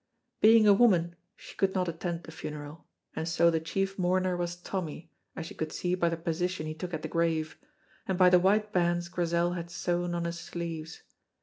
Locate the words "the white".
8.31-8.73